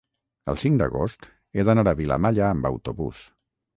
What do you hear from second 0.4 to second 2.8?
el cinc d'agost he d'anar a Vilamalla amb